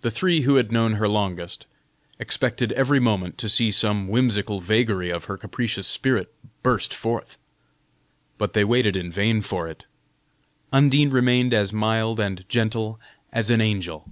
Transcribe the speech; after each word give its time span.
The 0.00 0.10
three 0.10 0.40
who 0.40 0.56
had 0.56 0.72
known 0.72 0.92
her 0.94 1.06
longest 1.06 1.66
expected 2.18 2.72
every 2.72 2.98
moment 2.98 3.36
to 3.36 3.48
see 3.50 3.70
some 3.70 4.08
whimsical 4.08 4.58
vagary 4.60 5.10
of 5.10 5.24
her 5.24 5.36
capricious 5.36 5.86
spirit 5.86 6.32
burst 6.62 6.94
forth. 6.94 7.36
But 8.38 8.54
they 8.54 8.64
waited 8.64 8.96
in 8.96 9.12
vain 9.12 9.42
for 9.42 9.68
it. 9.68 9.84
Undine 10.72 11.10
remained 11.10 11.52
as 11.52 11.74
mild 11.74 12.18
and 12.18 12.48
gentle 12.48 12.98
as 13.32 13.50
an 13.50 13.60
angel. 13.60 14.10